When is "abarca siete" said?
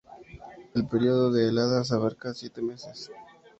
1.91-2.63